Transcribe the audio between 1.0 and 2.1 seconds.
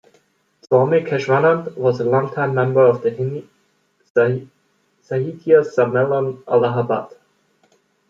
Keshwanand was a